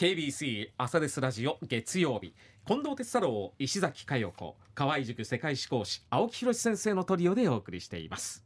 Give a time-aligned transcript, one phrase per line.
[0.00, 2.32] KBC 朝ですラジオ月曜日。
[2.66, 4.56] 近藤哲太郎石崎佳代子。
[4.74, 8.42] 河合塾世界史講師青木博先生のトリオでお送りしています。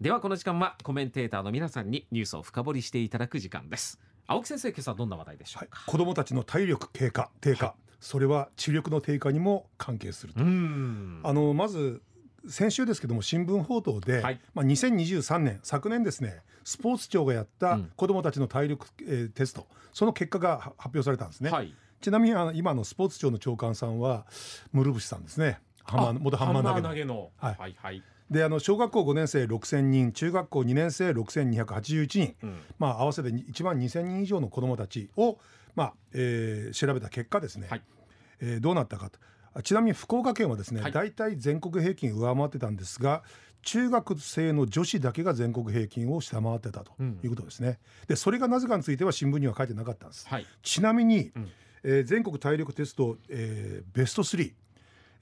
[0.00, 4.00] ではこの時間はコメンテーターの皆さんにニュースを深掘りしていただく時間です。
[4.26, 10.40] 青木先生今朝どんな話題でしょうか、子どもたちの体力低下低下、それは知力の低下にも関係すると。
[10.40, 11.20] うん。
[11.22, 12.02] あのまず
[12.48, 14.40] 先週ですけども新聞報道で、はい。
[14.54, 17.92] まあ、2023年昨年ですねスポーツ庁がやったうん。
[17.96, 21.74] 子どもたちの体力、えーテストその結果がは発表されたんですね、はい。
[22.00, 24.26] ちなみにあの今のスポーツ庁の長官さんは
[24.72, 25.58] 室伏さんですね。
[25.84, 27.14] ハンマー元ハンマー投げの。
[27.14, 27.56] のはい。
[27.58, 28.02] はいはい。
[28.30, 32.60] であの小学校5年生6000人中学校2年生6281人、うん。
[32.78, 35.38] まあ、合わせて1万2000人以上の子どもたちを、
[35.74, 37.82] まあえー調べた結果ですね、はい。
[38.40, 39.18] えーどうなったかと。
[39.18, 39.22] あ
[39.62, 40.92] ちなみに福岡県はですね、はい。
[40.92, 43.22] 大体全国平均上回ってたんですが
[43.62, 47.18] 中学生の女子だけが全国平均を下回ってたとうん。
[47.22, 47.78] いうことですね。
[48.06, 50.28] でそれがなぜかについては新聞には書いてなかったんです。
[50.28, 50.46] はい。
[50.62, 51.48] ちなみに、うん。
[51.84, 54.52] えー全国体力テスト、えーベスト3、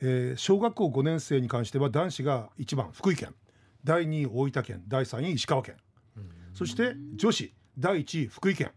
[0.00, 3.34] えー小学校5年生に関しては男子が1番福井県。
[3.84, 4.82] 第2位大分県。
[4.88, 5.76] 第3位石川県、
[6.54, 8.70] そして女子第1位福井県。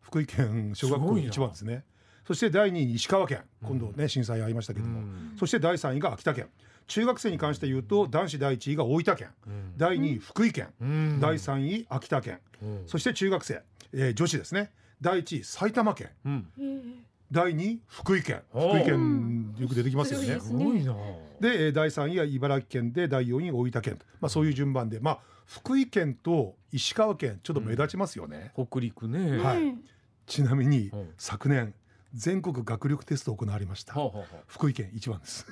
[0.00, 1.84] 福井県小学校すごいな1番ですね
[2.28, 3.40] そして第2位石川県。
[3.64, 5.32] 今度ね、震災ありましたけども、うん。
[5.38, 6.48] そして第3位が秋田県。
[6.86, 9.72] 中学生に関して言うと男子第1位が大分県、うん。
[9.78, 11.20] 第2位福井県、うん。
[11.20, 12.82] 第3位秋田県、うん。
[12.86, 13.62] そして中学生、
[13.94, 14.70] えー女子ですね。
[15.00, 16.10] 第1位埼玉県。
[16.26, 16.46] うん。
[17.32, 18.42] 第2位福井県。
[18.50, 20.38] 福井県よく出てきますよね。
[20.38, 20.94] すすごいな。
[21.40, 29.38] でえー第3位は茨城県で第4位大分県と、まあ、そういう順番で、まあ、福井県と石川県ちょっと目立ちますよね、北陸ね。
[29.38, 29.62] はい。
[29.62, 29.84] うん
[30.26, 31.08] ちなみにうん。
[31.16, 31.72] 昨年
[32.14, 33.94] 全国学力テスト行われました。
[33.94, 34.40] ほうほうほう。
[34.46, 35.46] 福井県一番です。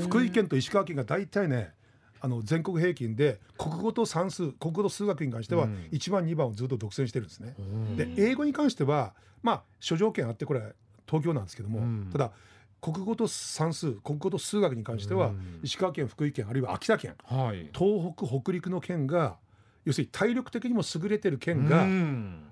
[0.00, 1.72] 福井県と石川県が大体ね
[2.20, 5.88] あの全国平均で国語と算数国語と数学に関してはうん。
[5.92, 7.96] 1番2番をずっと独占してるんですね、うん。
[7.96, 10.72] で英語に関してはまあ諸条件あってこれは
[11.06, 12.10] 東京なんですけども、うん。
[12.12, 12.32] ただ
[12.80, 15.60] 国語と算数国語と数学に関しては、うん。
[15.62, 17.70] 石川県福井県あるいは秋田県はい。
[17.74, 19.36] 東北北陸の県が
[19.84, 22.44] 要するに体力的にも優れてる県がうん。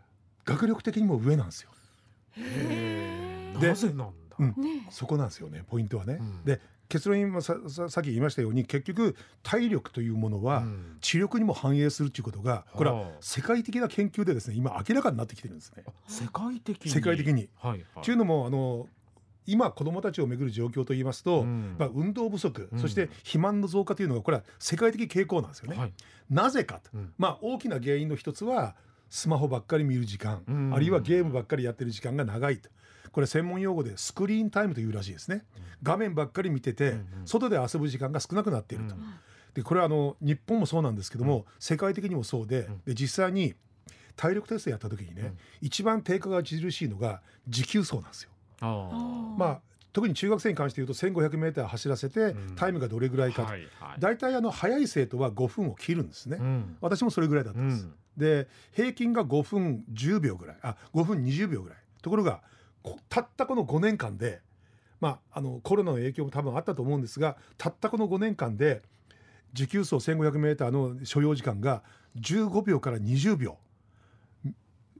[0.44, 1.70] 学力的にも上なんですよ。
[2.36, 2.46] でへ
[3.54, 4.04] えなぜなんだ？
[4.38, 4.48] うん。
[4.58, 4.86] ね。
[4.90, 6.18] そこなんですよねポイントはね。
[6.20, 6.44] うん。
[6.44, 10.98] で結論今さささっき言いましたように結局体力というものはうん。
[11.00, 15.84] 知力にも反映するということがこれははあ世界的な研究でですね今明らかになってきてるんですね。
[16.06, 16.90] 世界的に？
[16.90, 17.48] 世界的に。
[17.56, 18.04] はいはい。
[18.04, 18.86] というのもあの
[19.48, 21.76] 今子どもたちをめぐる状況といいますと、うん。
[21.78, 22.80] まあ、運動不足、うん。
[22.80, 25.78] そして肥満の増加というのがこれは世界的傾向なんですよね。
[25.78, 25.92] はい。
[26.28, 27.12] なぜかと、うん。
[27.16, 28.74] まあ、大きな原因の一つは
[29.08, 30.74] スマホばっかり見る時間、うん。
[30.74, 32.68] あるいはゲームばっかりやってる時間が長いと。
[33.12, 35.44] これ専門用語でスクリーンタイムというらしいですね、
[35.82, 39.02] 画面ばっかり見てて、外で遊ぶ時間が少なくなっていると、うん。
[39.54, 42.80] でこれはあの日本もそうなんですけども、世界的にもそうで,、ん。
[42.84, 43.54] で実際に
[44.16, 48.30] 体力テストやった時にね、一番低下が著しいのが持久走なんですよ。
[48.60, 49.60] あまあ
[49.94, 52.54] 特に中学生に関して言うと 1500m 走らせてん。
[52.54, 54.00] タイムがどれぐらいあかと、はいはい。
[54.00, 56.76] 大体あの速い生徒は5分を切るんですね、うん。
[56.82, 60.56] 私もそれぐらいだったんです、うんで平均が5分10秒ぐらい。
[60.62, 61.78] あ5分20秒ぐらい。
[62.02, 62.42] ところが
[62.82, 64.40] こたったこの5年間で
[65.00, 68.82] まああのコロナの影響も多分あったと思うんですがたったこの5年間で
[69.52, 71.82] 持久走 1500m の所要時間が
[72.20, 73.58] 15秒から20秒。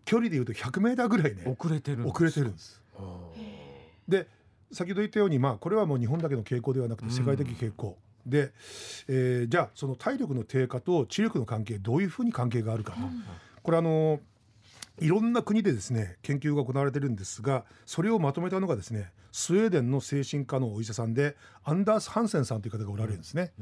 [0.05, 2.81] 距離でいうと 100m ぐらいね遅れてる遅れてるんです。
[2.97, 3.03] あ
[4.09, 4.29] で
[4.71, 8.53] 先ほど言ったようにまあこれはもう日本だけの傾向ではなくて世界的傾向、で、
[9.09, 12.99] えーじゃあその体力の低下と知力の関係どういうふうに関係があるかと、
[13.63, 14.21] これあの
[15.01, 23.53] いろんな国でですね研究が行われてるんですがそれをまとめたのがですねスウェーデンの精神科のお医者さんでアンダース・ハンセンさんという方がおられるんですね。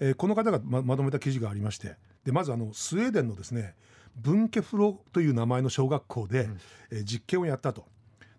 [0.00, 3.74] えーこの方がままとめた記事がありましてでまずあのスウェーデンのですね
[4.16, 6.48] ブンケフロという名前の小学校で、
[6.90, 7.86] えー実験をやったと。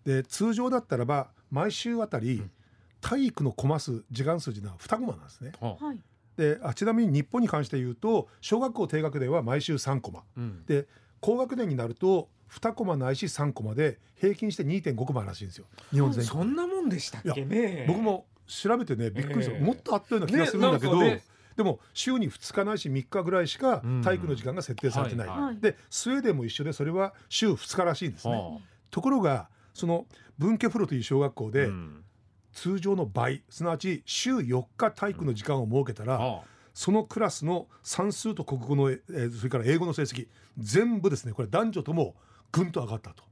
[0.04, 2.42] で通常だったらば毎週あたり
[3.06, 5.52] 体育のコマ数時間数というのは2コマなんですね。
[5.60, 5.76] あ。
[5.80, 6.00] はい。
[6.36, 10.24] であちなみに日本に関して言うと小学校低学年は毎週3コマ。
[10.36, 10.64] うん。
[10.66, 10.88] で
[11.20, 15.66] 高学年になると2コマないし3コマで平均して2.5コマらしいんですよ。
[15.92, 16.26] 日本全国。
[16.26, 17.44] そんなもんでしたっけ？
[17.44, 19.62] ね僕も調べてねびっくりした、ええ。
[19.62, 21.24] もっとあったような気がするんだけど、ねね。
[21.56, 24.02] でも週に2日ないし3日ぐらいしかうん。
[24.02, 25.40] 体育の時間が設定されてない、はい。
[25.42, 25.60] はい。
[25.60, 28.58] でスウェーデンも一緒でそれは週2日らしいんですね、は
[28.90, 30.06] ところがその
[30.38, 32.02] 文家フロという小学校あで、うん
[32.56, 36.40] 通常の倍すなわち週4日体育の時間を設けたら、あ。
[36.72, 40.26] そのクラスの算数と国語の、えーそれから英語の成績
[40.58, 42.14] 全部ですねこれ男女とも
[42.52, 43.24] ぐんと上がったと。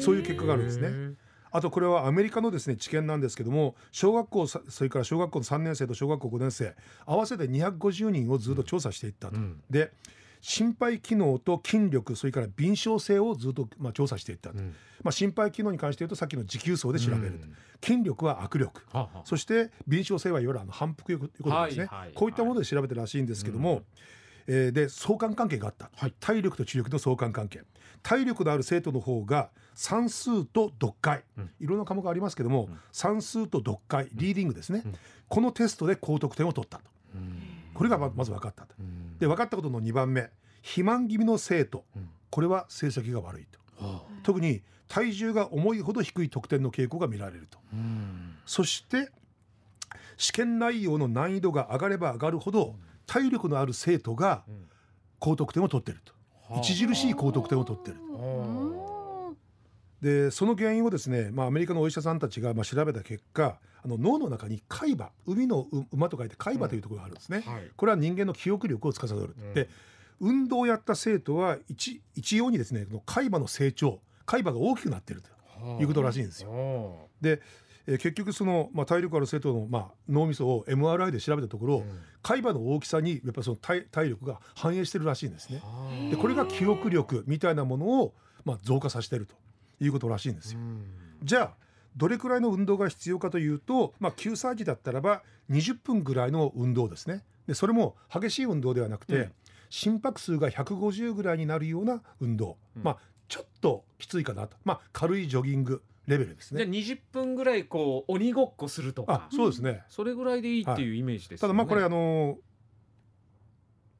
[0.00, 1.14] そういう結果があるんですね。
[1.50, 6.74] あとこれはアメリカのですね知見なんですけども小学校さそれから小学校の3年生と小学校5年生
[7.06, 9.36] 合わせて250人をずっと調査していったと。
[9.36, 9.62] うん。
[9.70, 9.92] で
[10.40, 17.38] 心肺機能と筋力それから敏捷性をずっとまあ調査していったと、うんまあ、心肺機能に関して言うとさっきの持久走で調べる
[17.82, 18.80] 筋力は握力。
[18.92, 19.20] はあはあ。
[19.24, 23.82] そして敏捷性はいわゆるあの反復力ということですね、こういったもので調べてるらしいんですけども、
[24.46, 26.14] えーで相関関係があった、はい。
[26.20, 27.62] 体力と知力の相関関係。
[28.02, 31.50] 体力のある生徒の方が算数と読解、うん。
[31.60, 32.78] いろんな科目ありますけども、うん。
[32.92, 34.94] 算数と読解リーディングですね、うん。
[35.28, 36.84] このテストで高得点を取ったと。
[37.14, 37.38] うん。
[37.72, 38.74] これがままず分かったと。
[38.78, 39.18] うん。
[39.18, 40.30] で分かったことの2番目
[40.62, 41.84] 肥満気味の生徒。
[41.96, 42.08] うん。
[42.30, 43.84] これは成績が悪いと。
[43.84, 44.14] はあ。
[44.22, 47.58] 特に体重が重いほど低い得点の傾向が見られると。
[47.72, 49.10] うんそして
[50.16, 52.76] 試験内容の難易度が上がれば上がるほど
[53.06, 54.68] 体力のある生徒がうん
[55.18, 56.12] 高得点を取ってると。
[56.52, 56.60] はあ。
[56.60, 59.36] 著しい高得点を取ってるうん
[60.02, 67.70] でその原因をですね、まあ、アメリカのお医者さんたちがまあ調べた結果あの脳の中に海馬海のう馬と書いて海馬というところがあるんですね、はい。
[67.74, 69.54] これは人間の記憶力を司る、うん。
[69.54, 69.68] で
[70.20, 76.50] 運動をやった生徒は一一様にですね海馬の成長海馬が大きくなっているということらしいんですよ。
[76.50, 77.40] よで、
[77.86, 81.84] えー結局その、まあ、体力ある生徒の、まあ、脳みそを MRI で調べたところ、
[82.22, 85.62] 海馬の大きさにやっぱりその体体力が反映してるらしいんですね。
[86.10, 88.14] でこれが記憶力みたいなものを、
[88.46, 89.34] まあ、増加させてると
[89.80, 90.60] いうことらしいんですよ。
[91.22, 91.54] じゃあ
[91.94, 97.22] どれくらいの運動が必要かというと、まあ、9歳児だったらば20分ぐらいの運動ですね。
[97.46, 99.32] でそれも激しい運動ではなくて、うん
[99.70, 102.98] 心拍数が150ぐらいになるような運動、うんまあ
[103.28, 106.78] ちょっときついかなと、まあ、軽いジョギングレベルですじゃあね。
[106.78, 109.28] 20分ぐらいこう鬼ごっこするとか。
[109.30, 109.82] あそうですね。
[109.88, 112.36] それぐらいでいいっていうイメージですただよねまあこれあの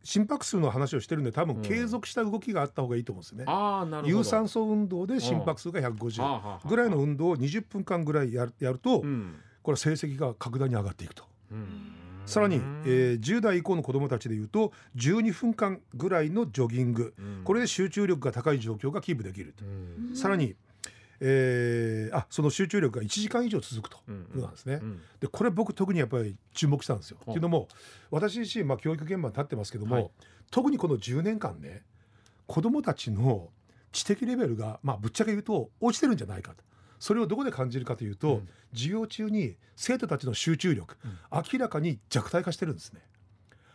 [0.03, 1.55] 心拍数の話をしてるんで多うん。
[1.55, 3.45] 分継続した動きがあった方がいいと思うんですよね。
[3.49, 4.19] ああなるほど。
[4.19, 9.37] 有酸素運動で心拍数が150ぐらいの運動を20分間ぐらいやるやると、うん。
[9.63, 11.25] これは成績が格段に上がっていくと。
[11.51, 11.93] うん
[12.27, 17.15] さらに、えー10代以降の子どもたちでいうと12分間ぐらいのジョギング。
[17.19, 17.41] うん。
[17.45, 20.17] これで集中力が高い状況がキープできると、うん。
[20.17, 20.55] さらに、
[21.21, 23.99] えーあその集中力が1時間以上続くと。
[24.09, 24.81] いうことなんですね。
[24.83, 25.01] うん。
[25.21, 27.19] でこれ僕特にやっぱり注目したんですよ。
[27.25, 27.35] ほう。
[27.35, 27.69] っていうのも
[28.11, 30.11] 私自身、まあ、教育現場に立ってますけども、はい。
[30.51, 31.83] 特にこの10年間ね
[32.47, 33.49] 子どもたちの
[33.93, 36.63] 知的レベルが、まあ、ぶっちゃけ言うと落ちてるんじゃないかと。
[37.05, 38.49] それをどこで感じるかというと、うん。
[38.73, 40.97] 授業中に生徒たちの集中力、
[41.31, 43.03] 明らかに弱体化してるんですね。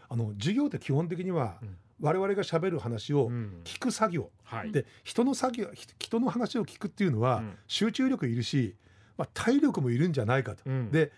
[0.09, 1.77] あの授業って基本的には、うん。
[2.01, 3.61] 我々がしゃべる話をうん。
[3.65, 4.71] 聞く作業、はい。
[4.71, 7.57] で人の作業ひ人の話を聞くっていうのは、うん。
[7.67, 8.75] 集中力いるし、
[9.15, 10.63] まあ、体力もいるんじゃないかと。
[10.65, 10.89] うん。
[10.89, 11.11] で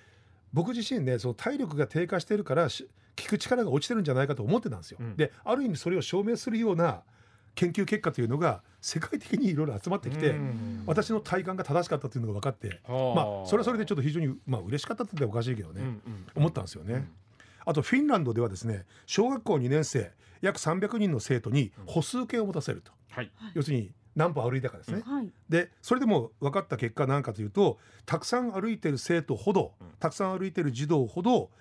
[0.51, 4.97] 僕自身ねその体力が低下してるからし聞く力が落ちてるんじゃないかと思ってたんですよ。
[4.99, 5.15] うん。
[5.15, 7.03] である意味それを証明するような
[7.55, 10.83] 研究結果というのが世界的にいろいろ集まってきて、うん。
[10.85, 16.01] 私の体感が正しかったというのが分かって、はまあそれはそれでちょっと非常にまあ嬉しかったっておかしいけどね、うんうん
[16.35, 17.07] 思ったんですよね。
[17.65, 20.11] あとフィンランドではですね小学校2年生
[20.41, 23.31] 約300人の生徒に歩数計を持たせると、はい。
[23.53, 25.03] 要するに何歩歩いたかですね。
[25.05, 25.31] はい。
[25.47, 29.87] でそれでも分かった結果何かというとたくさん歩いてる生徒ほどうん。
[29.99, 31.51] たくさん歩いてる児童ほど、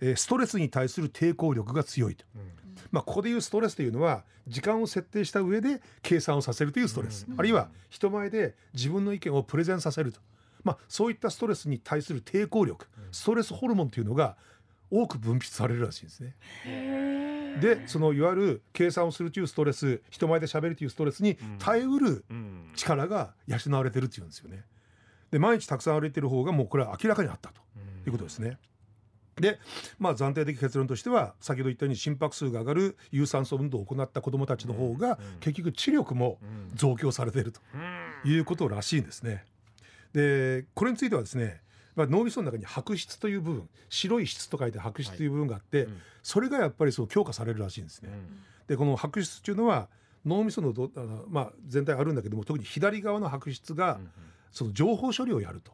[0.00, 2.42] えーストレスに対する抵抗力が強いと、うん
[2.90, 7.38] まあ、ここでいうストレスというのは時間を設定した上で計算をさせるというストレス、うん。
[7.38, 10.20] あるいは人前で自分の意見をプレゼンさせると、
[10.64, 14.36] まあ、そういったストレスに対する抵抗力ストレスホルモンというのが
[14.90, 16.36] 多く分泌されるらしいんですね。
[17.60, 22.72] でそのいわゆる計算をするというストレス人前で喋るというストレスに耐えうるうん。
[22.76, 24.62] 力が養われてるっていうんですよね。
[25.30, 27.60] で毎日たくさん歩いてる方がもうこれは明らかにあったと
[28.06, 28.58] いうことですね。
[29.40, 29.58] で
[29.98, 36.76] まあ暫定的結論としては先ほど言ったように心拍数が上がる有酸素運動を行った子どもたちの方がうん結局知力もうん。
[36.76, 38.30] 増強されているとうん。
[38.30, 39.44] いうことらしいんですね。
[40.12, 41.60] でこれについてはですね
[41.94, 46.00] まあ脳みその中に白質という部分白い質と書いて白質という部分があって、うん。
[46.22, 48.10] それがやっぱりそう強化されるらしいんですね。
[48.66, 49.88] でこの白質っていうのは
[50.24, 54.00] 脳みそのどあの、まあ、全体あるんだけども特に左側の白質が
[54.50, 55.72] その情報処理をやると。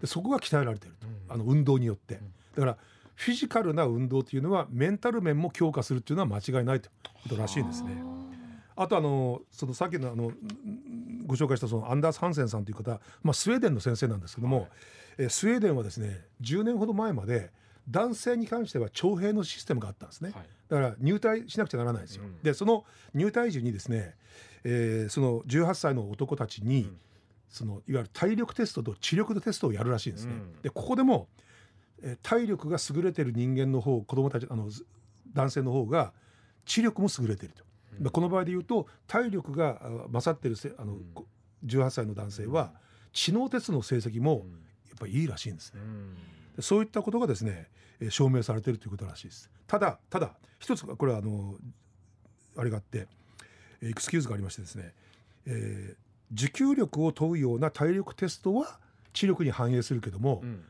[0.00, 1.14] でそこが鍛えられていると、うん。
[1.28, 2.18] あの運動によって、ん。
[2.54, 2.78] だから
[3.18, 8.00] フィジカルな運動というのはメンタル面も強化するっていうのは間違いないということらしいんですね。
[8.76, 14.68] あとあのそのさっきのあのんご紹介したそのアンダース・ハンセンさんという方、まあ、スウェーデンの先生なんですけども、
[15.18, 17.50] えースウェーデンはですね10年ほど前まで
[17.90, 20.30] 男性に関しては徴兵のシステムがあったんですね。
[20.30, 22.22] はいだから入隊しなくちゃならないんですよ。
[22.22, 22.84] うんでその
[23.14, 24.14] 入隊時にですね、
[24.62, 26.96] えーその18歳の男たちに、うん
[27.50, 30.34] そのいわゆる体力テストと知力のテストをやるらしいんですね。
[30.34, 31.26] うんでここでも、
[32.02, 34.86] えー体力が優れてる人間の方子供たちあのず
[35.32, 36.12] 男性の方が
[36.64, 37.64] 知力も優れてると。
[37.98, 41.26] うんまあこの場合で言うと体力があ勝ってるせあの、うんこ
[41.66, 42.72] 18歳の男性は
[43.12, 45.80] 知能テストの成績もうんやっぱりいいらしいんですね。
[45.80, 46.14] うん
[46.56, 47.66] でそういったことがですね、
[48.00, 49.50] えー証明されているということらしいです。
[49.66, 51.56] ただただ一つこれはあの
[52.56, 53.08] あれがあって
[53.80, 54.92] えーエクスキューズがありましてですね、
[55.46, 58.78] えー持久力を問うような体力テストは
[59.14, 60.62] 知力に反映するけども、うん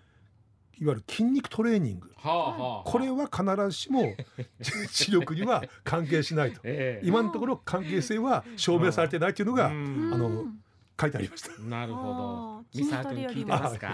[0.80, 2.12] いわゆる筋肉トレーニング。
[2.16, 2.82] はあはあはあ。
[2.84, 4.14] これは必ずしも
[4.92, 6.60] 知力には関係しないと。
[6.64, 7.06] ええ。
[7.06, 10.10] 今のところ関係性は証明されてないというのがうん。
[10.14, 10.44] あの
[11.00, 11.50] 書いてありました。
[11.62, 12.12] なるほど。
[12.12, 13.88] あー三沢君聞いてますか？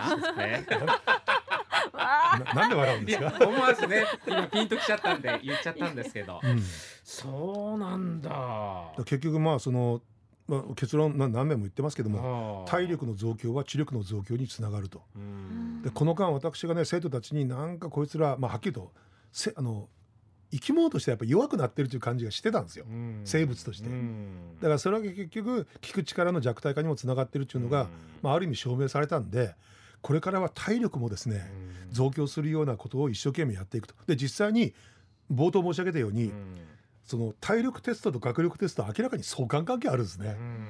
[1.94, 3.24] な なんで笑うんいですか？
[3.24, 6.40] や思わずね今ピンときちゃったんで言っちゃったんですけど。
[6.42, 6.60] うん。
[7.04, 8.92] そうなんだ。
[9.04, 10.00] 結局まあその、
[10.46, 12.70] まあ、結論な何年も言ってますけどもはあ。
[12.70, 15.02] 体力の増強は知力の増強につながると。
[15.16, 15.82] うん。
[15.82, 18.92] でこの間私がね生徒たちになんかこいつら、まあ、はっきりと
[19.32, 19.88] せあの
[20.52, 22.84] 生き物としてやっぱり弱くなってるという感じがしてたんですよ。
[22.88, 23.22] うん。
[23.24, 23.88] 生物として。
[23.88, 24.56] うん。
[24.60, 27.88] だからそれは結局聞く力の弱体化にもつながってるっていうのが、
[28.22, 29.54] まあ、ある意味証明されたんで
[30.02, 31.50] これからは体力もですね
[31.88, 31.92] うん。
[31.92, 33.94] 増強するようなことを一生懸命やっていくと。
[34.06, 34.74] で実際に
[35.32, 36.56] 冒頭申し上げたように、うん
[37.04, 40.36] その体力テストと学力テストは明らかに相関関係あるんですね。
[40.38, 40.68] うん。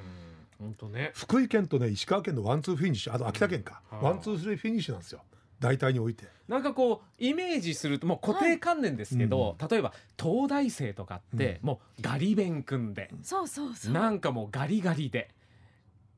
[0.59, 1.13] 本当ね。
[1.15, 4.01] 福井県とね石川県のワンツーフィニッシュあと秋田県か、うん。
[4.03, 5.21] ワンツースリーフィニッシュなんですよ。
[5.61, 6.27] 大体において。
[6.49, 13.93] なんかこうイメージするともう固定観念ですけど、例えば東大生とかってもうガリ勉君で、そうそうそう。
[13.93, 15.31] なんかもうガリガリで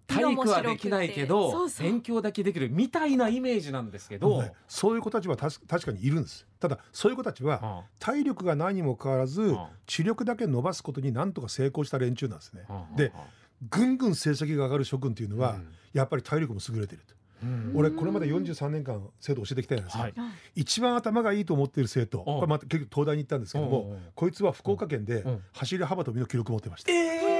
[0.06, 6.46] 体育はできないけど勉強だけできるみたいなイメージなんですけど、ねそういう子たちはたし確かにいるんです。
[6.60, 9.58] ただそういう子たちはは体力がないにもかかわらずうん。
[9.86, 12.62] 知力だけ伸ばすことになんとか成功した連中なんですね。
[12.96, 13.24] ではあ
[13.70, 15.68] ぐんぐん成績が上がる諸君っていうのは、うん。
[15.92, 17.14] やっぱり体力も優れてると。
[17.42, 17.72] うん。
[17.74, 20.14] 俺これまで43年間生徒を教えてきたんですが、はい。
[20.54, 22.24] 一番頭がいいと思っている生徒うん。
[22.24, 23.70] これまた結局東大に行ったんですけどうん。
[23.70, 25.42] もこいつは福岡県でうん。
[25.52, 27.35] 走り幅跳びの記録持ってました、えええ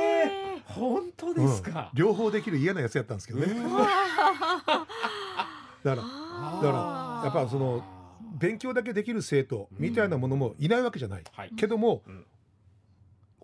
[0.77, 1.99] 本当ですか、うん。
[1.99, 4.87] 両方できる嫌なやつやったんですけどね、 だか
[5.83, 7.85] らだからやっぱその
[8.39, 11.53] 勉強だけできる生徒みたいなものもいないわけじゃない、はい。
[11.57, 12.27] けども、うん。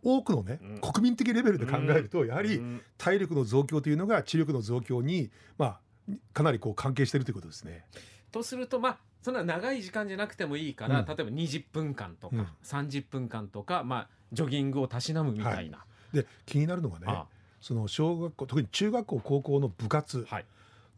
[0.05, 0.81] 多くのね、うん。
[0.81, 2.83] 国民的レベルで考えると、やはりうん。
[2.99, 5.81] 体力の増強というのが知力の増強に、まあ、
[6.35, 7.85] かなりこう関係しているということですね。
[8.31, 11.07] とするとまあそんな長い時間じゃなくてもいいから、うん。
[11.07, 12.47] 例えば20分間とか、うん。
[12.65, 15.85] 30分間とか、まあ、ジョギングをたしなむみたいな。
[16.13, 17.27] で気になるのがねあ
[17.61, 20.45] その小学校特に中学校高校の部活、はい。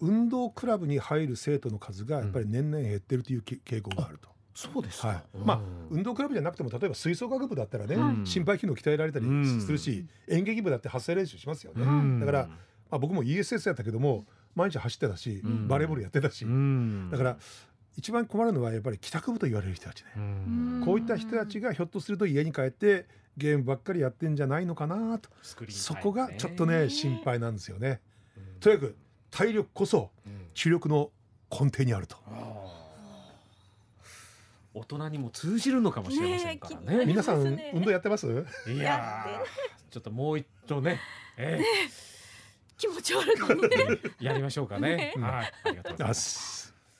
[0.00, 4.28] 運動クラブに入る生徒の数がやっぱり年々減ってるというけ傾向があると。
[4.54, 5.22] そうですはい。
[5.44, 9.60] まあ運動クラブじゃなくても例えば吹奏楽部だったらね、うん心肺機能鍛えられたりうん。
[9.60, 11.82] するし、演劇部だって発声練習しますよね。
[11.82, 12.56] うんだから、ま
[12.92, 15.68] あ、僕も ESS やったけども毎日走ってたし、うん。
[15.68, 17.10] バレーボールやってたし、うん。
[17.10, 17.36] だから
[17.96, 20.82] 一番困るのはやっぱり帰宅部と言われる人たちね、うん。
[20.84, 28.00] こういった人たちがひょっとすると家に帰ってゲームばっかりやってんじゃないのかなと、スクリーンそこがちょっとね心配なんですよね。
[28.36, 28.60] うん。
[28.60, 28.96] とにかく
[29.30, 30.46] 体力こそうん。
[30.54, 31.10] 知力の
[31.50, 32.16] 根底にあると。
[34.74, 36.98] 大人にも通じるのかもしれませんからね。
[36.98, 37.70] ね皆さんね。
[37.74, 38.26] 運動やってます？
[38.66, 39.40] いや
[39.88, 41.00] ちょっともう一度ね、
[41.36, 41.60] え
[42.76, 43.34] 気持ち悪い
[44.24, 45.12] やりましょうかね。
[45.16, 45.22] ね。
[45.22, 46.62] はい、ありがとうございます。
[46.62, 46.63] す